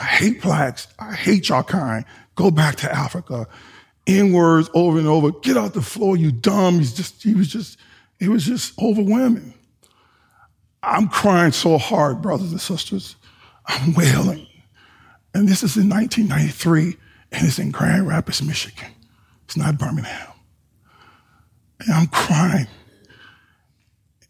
[0.00, 0.86] I hate blacks.
[1.00, 2.04] I hate your kind.
[2.36, 3.48] Go back to Africa.
[4.06, 5.32] N words over and over.
[5.32, 6.78] Get off the floor, you dumb.
[6.78, 7.78] He's just, he was just,
[8.20, 9.54] it was just overwhelming.
[10.86, 13.16] I'm crying so hard, brothers and sisters.
[13.66, 14.46] I'm wailing.
[15.34, 16.96] And this is in 1993,
[17.32, 18.88] and it's in Grand Rapids, Michigan.
[19.44, 20.28] It's not Birmingham.
[21.80, 22.68] And I'm crying.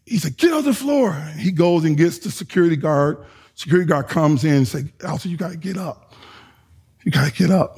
[0.05, 1.11] He said, get off the floor.
[1.11, 3.23] And he goes and gets the security guard.
[3.53, 6.13] Security guard comes in and says, Alton, you got to get up.
[7.03, 7.77] You got to get up.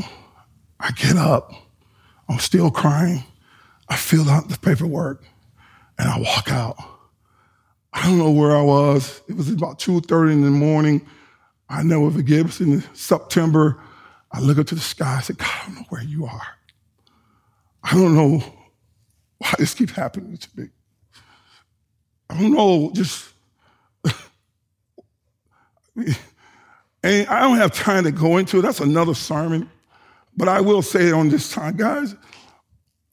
[0.79, 1.51] I get up.
[2.29, 3.23] I'm still crying.
[3.89, 5.23] I fill out the paperwork
[5.97, 6.77] and I walk out.
[7.93, 9.21] I don't know where I was.
[9.27, 11.05] It was about 2.30 in the morning.
[11.69, 12.39] I never forget.
[12.39, 13.81] It was in September.
[14.31, 15.17] I look up to the sky.
[15.17, 16.47] I said, God, I don't know where you are.
[17.83, 18.43] I don't know
[19.37, 20.69] why this keeps happening to me.
[22.29, 23.33] I don't know, just,
[25.95, 26.15] and
[27.03, 28.61] I don't have time to go into it.
[28.61, 29.69] That's another sermon.
[30.37, 32.15] But I will say on this time, guys.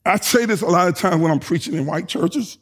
[0.05, 2.59] I say this a lot of times when I'm preaching in white churches.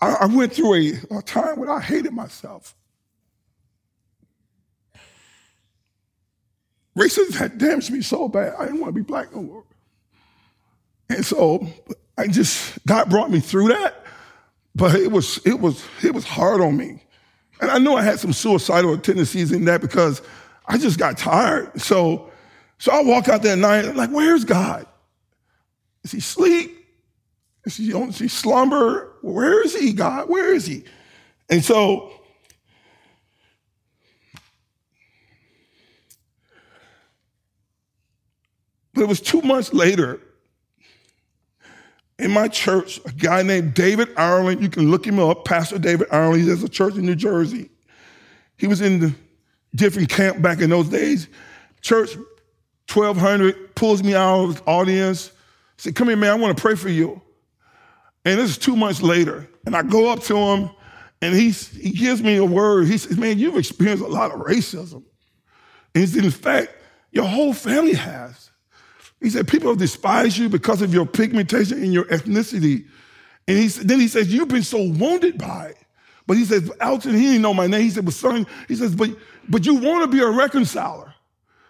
[0.00, 2.74] I, I went through a, a time when I hated myself.
[6.96, 9.64] Racism had damaged me so bad, I didn't want to be black no more.
[11.08, 11.66] And so
[12.16, 14.04] I just, God brought me through that,
[14.74, 17.02] but it was, it was, it was hard on me.
[17.60, 20.22] And I know I had some suicidal tendencies in that because
[20.66, 21.80] I just got tired.
[21.80, 22.30] So,
[22.78, 24.86] so I walk out that night, I'm like, where's God?
[26.02, 26.75] Is he asleep?
[27.68, 29.12] She, don't she slumber.
[29.22, 30.28] Where is he, God?
[30.28, 30.84] Where is he?
[31.48, 32.12] And so,
[38.94, 40.20] but it was two months later
[42.18, 46.08] in my church, a guy named David Ireland, you can look him up, Pastor David
[46.10, 47.70] Ireland, he has a church in New Jersey.
[48.56, 49.14] He was in the
[49.74, 51.28] different camp back in those days.
[51.82, 52.16] Church
[52.92, 55.30] 1200 pulls me out of the audience,
[55.76, 57.20] said, Come here, man, I want to pray for you.
[58.26, 59.48] And this is two months later.
[59.64, 60.70] And I go up to him
[61.22, 62.88] and he, he gives me a word.
[62.88, 65.04] He says, Man, you've experienced a lot of racism.
[65.94, 66.74] And he said, In fact,
[67.12, 68.50] your whole family has.
[69.20, 72.86] He said, People despise you because of your pigmentation and your ethnicity.
[73.46, 75.78] And he, then he says, You've been so wounded by it.
[76.26, 77.82] But he says, Alton, he didn't know my name.
[77.82, 79.10] He said, But son, he says, But,
[79.48, 81.14] but you want to be a reconciler.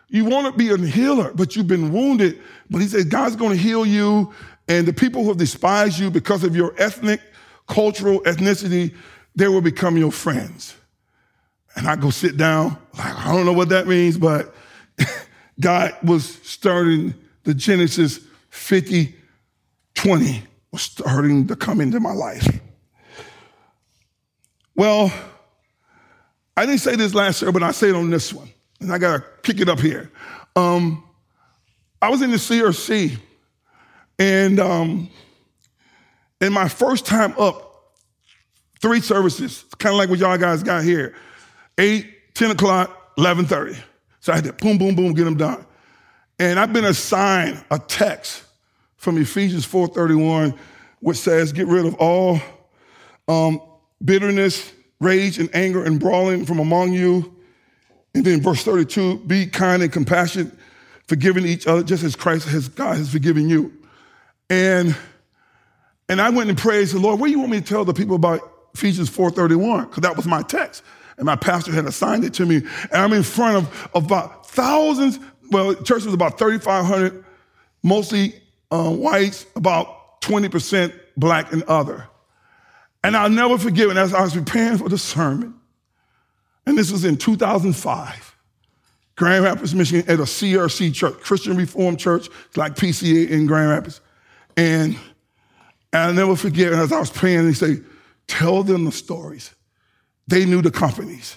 [0.09, 2.41] You want to be a healer, but you've been wounded.
[2.71, 4.33] But he says, God's going to heal you.
[4.69, 7.21] And the people who have despised you because of your ethnic,
[7.69, 8.95] cultural ethnicity,
[9.35, 10.75] they will become your friends.
[11.77, 12.79] And I go sit down.
[12.97, 14.55] Like, I don't know what that means, but
[15.61, 19.15] God was starting the Genesis 50
[19.95, 22.47] 20 was starting to come into my life.
[24.75, 25.11] Well,
[26.57, 28.49] I didn't say this last year, but I say it on this one,
[28.81, 30.11] and I gotta pick it up here.
[30.55, 31.03] Um,
[32.01, 33.19] I was in the CRC,
[34.19, 35.11] and um,
[36.41, 37.97] in my first time up,
[38.81, 41.15] three services, kind of like what y'all guys got here,
[41.79, 43.79] 8, 10 o'clock, 11.30.
[44.21, 45.65] So I had to boom, boom, boom, get them done.
[46.39, 48.43] And I've been assigned a text
[48.97, 50.59] from Ephesians 4:31,
[51.01, 52.41] which says, "Get rid of all
[53.29, 53.61] um,
[54.05, 57.35] bitterness, rage, and anger and brawling from among you."
[58.15, 60.53] And then verse 32, "Be kind and compassionate,
[61.07, 63.73] forgiving each other, just as Christ has God has forgiven you."
[64.51, 64.97] And
[66.09, 67.19] and I went and praised the Lord.
[67.19, 68.41] What do you want me to tell the people about
[68.75, 69.89] Ephesians 4:31?
[69.89, 70.83] Because that was my text.
[71.17, 72.57] And my pastor had assigned it to me.
[72.57, 75.19] And I'm in front of, about thousands,
[75.51, 77.25] well, church was about 3,500,
[77.83, 78.35] mostly
[78.71, 82.07] um, whites, about 20% black and other.
[83.03, 85.55] And I'll never forget when as I was preparing for the sermon,
[86.67, 88.37] and this was in 2005,
[89.15, 94.01] Grand Rapids, Michigan, at a CRC church, Christian Reformed Church, like PCA in Grand Rapids.
[94.57, 94.97] And,
[95.93, 97.81] and I'll never forget as I was praying, they say,
[98.27, 99.55] tell them the stories.
[100.27, 101.37] They knew the companies.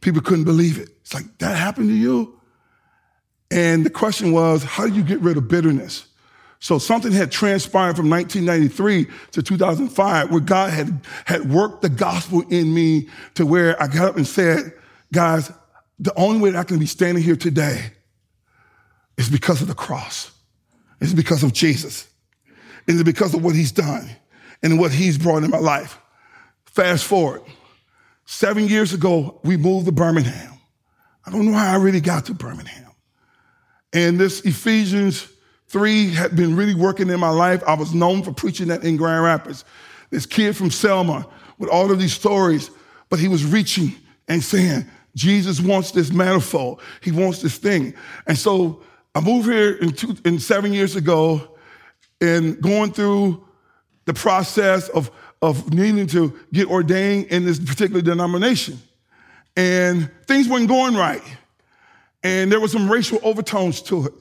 [0.00, 0.88] People couldn't believe it.
[1.00, 2.38] It's like, that happened to you?
[3.50, 6.06] And the question was, how do you get rid of bitterness?
[6.60, 12.42] So something had transpired from 1993 to 2005 where God had, had worked the gospel
[12.50, 14.72] in me to where I got up and said,
[15.12, 15.52] guys,
[16.00, 17.92] the only way that I can be standing here today
[19.16, 20.32] is because of the cross.
[21.00, 22.08] It's because of Jesus.
[22.88, 24.08] It's because of what he's done
[24.62, 25.98] and what he's brought in my life.
[26.64, 27.42] Fast forward.
[28.24, 30.54] Seven years ago, we moved to Birmingham.
[31.24, 32.90] I don't know how I really got to Birmingham.
[33.92, 35.28] And this Ephesians
[35.68, 37.62] 3 had been really working in my life.
[37.66, 39.64] I was known for preaching that in Grand Rapids.
[40.10, 41.26] This kid from Selma
[41.58, 42.70] with all of these stories,
[43.10, 43.94] but he was reaching
[44.28, 46.80] and saying, Jesus wants this manifold.
[47.02, 47.92] He wants this thing.
[48.26, 48.82] And so
[49.14, 51.57] I moved here in, two, in seven years ago
[52.20, 53.46] and going through
[54.06, 55.10] the process of,
[55.42, 58.78] of needing to get ordained in this particular denomination.
[59.56, 61.22] And things weren't going right
[62.22, 64.12] and there was some racial overtones to it.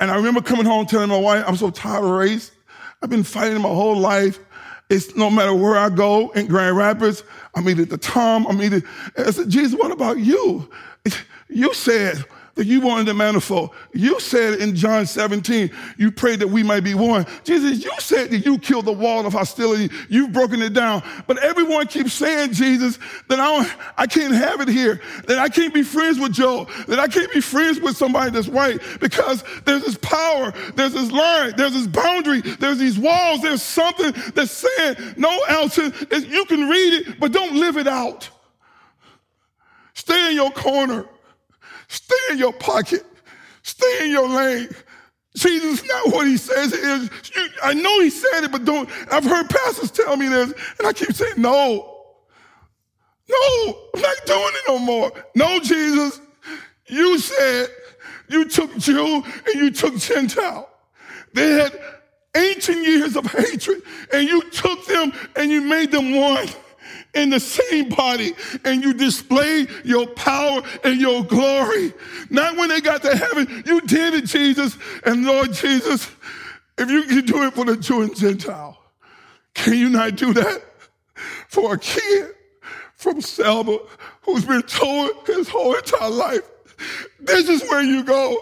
[0.00, 2.50] And I remember coming home telling my wife, I'm so tired of race.
[3.02, 4.38] I've been fighting my whole life.
[4.90, 7.22] It's no matter where I go in Grand Rapids,
[7.54, 8.82] I'm either the Tom, I'm either,
[9.16, 10.70] I said, Jesus, what about you?
[11.54, 13.70] You said, that you wanted the manifold.
[13.94, 17.26] You said in John 17, you prayed that we might be one.
[17.44, 19.94] Jesus, you said that you killed the wall of hostility.
[20.10, 21.02] You've broken it down.
[21.26, 25.48] But everyone keeps saying, Jesus, that I, don't, I can't have it here, that I
[25.48, 29.42] can't be friends with Joe, that I can't be friends with somebody that's white because
[29.64, 34.50] there's this power, there's this line, there's this boundary, there's these walls, there's something that's
[34.50, 38.28] saying, no, Alton, you can read it, but don't live it out.
[39.94, 41.06] Stay in your corner.
[41.92, 43.04] Stay in your pocket.
[43.62, 44.68] Stay in your lane.
[45.36, 47.10] Jesus not what he says it is.
[47.36, 48.88] You, I know he said it, but don't.
[49.10, 52.06] I've heard pastors tell me this, and I keep saying, no.
[53.28, 55.12] No, I'm not doing it no more.
[55.34, 56.18] No, Jesus.
[56.86, 57.68] You said
[58.28, 60.70] you took Jew and you took Gentile.
[61.34, 61.78] They had
[62.34, 63.82] ancient years of hatred,
[64.14, 66.48] and you took them and you made them one
[67.14, 68.32] in the same body
[68.64, 71.92] and you display your power and your glory.
[72.30, 74.76] Not when they got to heaven, you did it, Jesus.
[75.04, 76.10] And Lord Jesus,
[76.78, 78.78] if you can do it for the Jew and Gentile,
[79.54, 80.62] Can you not do that
[81.48, 82.34] for a kid
[82.96, 83.78] from Selma
[84.22, 86.48] who's been told his whole entire life,
[87.20, 88.36] this is where you go,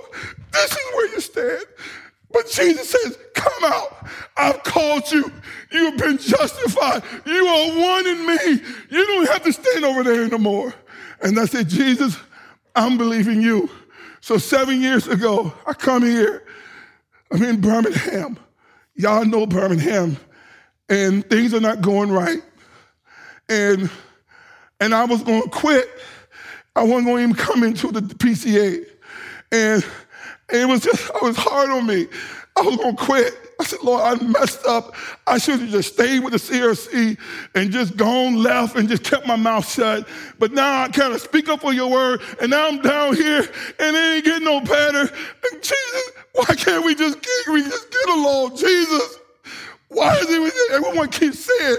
[0.53, 1.65] this is where you stand.
[2.33, 4.07] But Jesus says, Come out.
[4.37, 5.31] I've called you.
[5.71, 7.03] You've been justified.
[7.27, 8.63] You are one in me.
[8.91, 10.75] You don't have to stand over there anymore.
[11.23, 12.17] And I said, Jesus,
[12.75, 13.69] I'm believing you.
[14.21, 16.45] So seven years ago, I come here.
[17.33, 18.39] I'm in Birmingham.
[18.95, 20.17] Y'all know Birmingham.
[20.89, 22.43] And things are not going right.
[23.49, 23.91] And
[24.81, 25.89] and I was gonna quit.
[26.75, 28.85] I wasn't gonna even come into the PCA.
[29.53, 29.85] And
[30.53, 32.07] it was just, it was hard on me.
[32.57, 33.35] I was gonna quit.
[33.61, 34.95] I said, Lord, I messed up.
[35.27, 37.19] I should have just stayed with the CRC
[37.55, 40.09] and just gone left and just kept my mouth shut.
[40.39, 43.41] But now I kind of speak up for your word, and now I'm down here
[43.79, 45.01] and it ain't getting no better.
[45.01, 48.57] And Jesus, why can't we just get, we just get along?
[48.57, 49.19] Jesus,
[49.89, 51.77] why is it everyone keeps saying,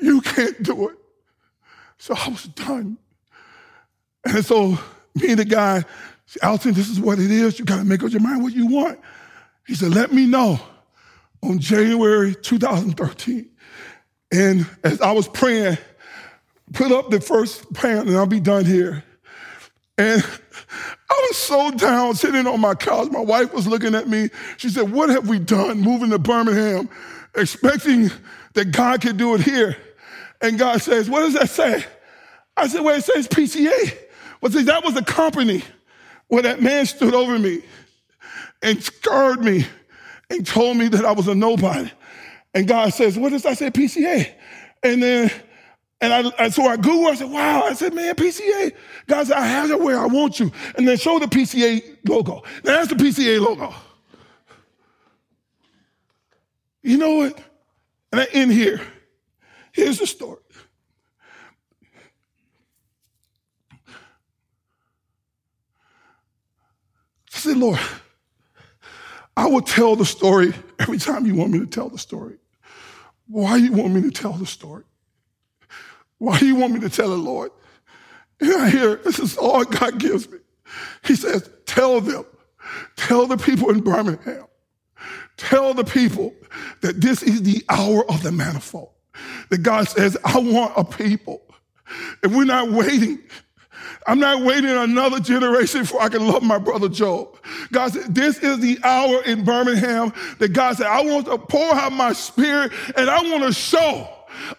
[0.00, 0.96] you can't do it.
[1.98, 2.98] So I was done.
[4.24, 4.78] And so
[5.14, 5.84] me and the guy,
[6.42, 7.58] Alton, this is what it is.
[7.58, 9.00] You got to make up your mind what you want.
[9.66, 10.60] He said, let me know
[11.42, 13.48] on January 2013.
[14.32, 15.78] And as I was praying,
[16.72, 19.02] put up the first pan and I'll be done here.
[19.98, 20.22] And
[21.10, 23.10] I was so down sitting on my couch.
[23.10, 24.30] My wife was looking at me.
[24.56, 26.88] She said, What have we done moving to Birmingham,
[27.34, 28.10] expecting
[28.54, 29.76] that God could do it here?
[30.40, 31.84] And God says, What does that say?
[32.56, 33.98] I said, Well, it says PCA.
[34.40, 35.62] Well, see, that was a company
[36.30, 37.60] where that man stood over me
[38.62, 39.66] and scarred me
[40.30, 41.90] and told me that I was a nobody.
[42.54, 44.32] And God says, What does I say, PCA?
[44.82, 45.30] And then,
[46.00, 47.62] and I, and so I Googled, I said, Wow.
[47.62, 48.72] I said, Man, PCA.
[49.08, 50.52] God said, I have it where I want you.
[50.76, 52.42] And then show the PCA logo.
[52.64, 53.74] Now, that's the PCA logo.
[56.82, 57.38] You know what?
[58.12, 58.80] And I end here.
[59.72, 60.38] Here's the story.
[67.29, 67.80] I said, Lord,
[69.36, 72.36] I will tell the story every time you want me to tell the story.
[73.26, 74.84] Why you want me to tell the story?
[76.18, 77.50] Why do you want me to tell it, Lord?
[78.40, 80.38] And I hear, this is all God gives me.
[81.04, 82.24] He says, tell them,
[82.96, 84.46] tell the people in Birmingham,
[85.36, 86.34] tell the people
[86.82, 88.90] that this is the hour of the manifold.
[89.50, 91.42] That God says, I want a people.
[92.22, 93.18] And we're not waiting
[94.06, 97.36] I'm not waiting another generation before I can love my brother Job.
[97.70, 101.74] God said, this is the hour in Birmingham that God said, I want to pour
[101.74, 104.08] out my spirit and I want to show.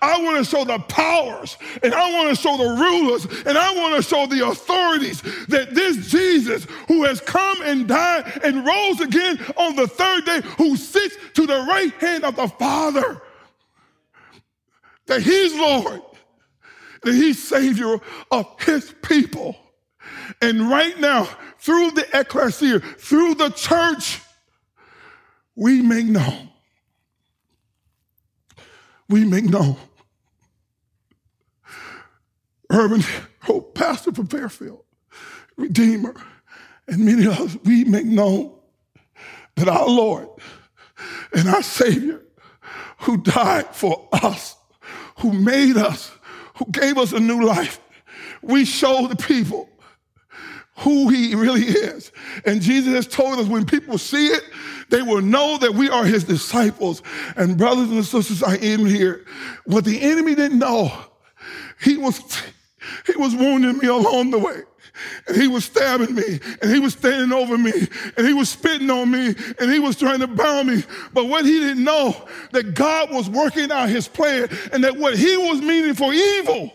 [0.02, 3.74] I want to show the powers and I want to show the rulers and I
[3.74, 9.00] want to show the authorities that this Jesus who has come and died and rose
[9.00, 13.22] again on the third day, who sits to the right hand of the Father,
[15.08, 16.02] that he's Lord
[17.04, 17.98] that he's Savior
[18.32, 19.56] of his people.
[20.42, 21.26] And right now,
[21.60, 24.20] through the ecclesia, through the church,
[25.56, 26.50] we make known.
[29.10, 29.78] We make known.
[32.72, 33.04] Urban
[33.42, 34.84] Hope, oh, Pastor from Fairfield,
[35.58, 36.16] Redeemer,
[36.88, 38.56] and many others, we make known
[39.56, 40.30] that our Lord
[41.34, 42.22] and our Savior,
[43.00, 44.56] who died for us,
[45.20, 46.12] who made us,
[46.62, 47.80] who gave us a new life.
[48.44, 49.68] We show the people
[50.78, 52.12] who he really is.
[52.46, 54.44] And Jesus has told us when people see it,
[54.90, 57.02] they will know that we are his disciples.
[57.36, 59.26] And brothers and sisters, I am here.
[59.66, 60.92] What the enemy didn't know,
[61.82, 62.20] he was,
[63.08, 64.62] he was wounding me along the way.
[65.28, 67.72] And he was stabbing me, and he was standing over me,
[68.18, 70.84] and he was spitting on me, and he was trying to bound me.
[71.14, 75.18] But what he didn't know, that God was working out his plan, and that what
[75.18, 76.74] he was meaning for evil,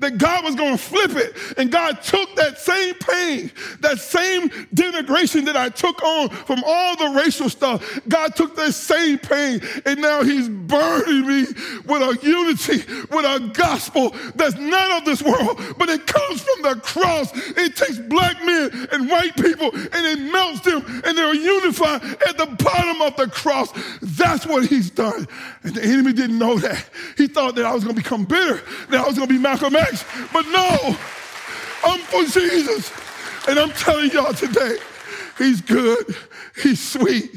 [0.00, 1.34] that God was going to flip it.
[1.58, 6.96] And God took that same pain, that same denigration that I took on from all
[6.96, 8.00] the racial stuff.
[8.08, 11.46] God took that same pain and now he's burning me
[11.86, 16.62] with a unity, with a gospel that's not of this world, but it comes from
[16.62, 17.30] the cross.
[17.56, 22.38] It takes black men and white people and it melts them and they're unified at
[22.38, 23.72] the bottom of the cross.
[24.00, 25.26] That's what he's done.
[25.62, 26.88] And the enemy didn't know that.
[27.16, 29.40] He thought that I was going to become bitter, that I was going to be
[29.40, 29.87] Malcolm X
[30.32, 30.96] But no,
[31.84, 32.92] I'm for Jesus.
[33.48, 34.76] And I'm telling y'all today,
[35.38, 36.14] He's good,
[36.62, 37.30] He's sweet,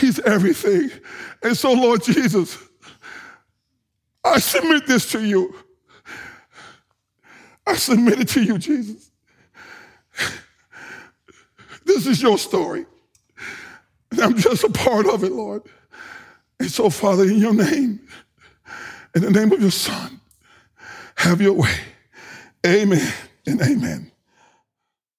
[0.00, 0.90] He's everything.
[1.42, 2.58] And so, Lord Jesus,
[4.24, 5.54] I submit this to you.
[7.66, 9.10] I submit it to you, Jesus.
[11.84, 12.86] This is your story.
[14.10, 15.62] And I'm just a part of it, Lord.
[16.58, 18.00] And so, Father, in your name,
[19.14, 20.20] in the name of your Son,
[21.24, 21.74] have your way.
[22.66, 23.12] Amen
[23.46, 24.13] and amen.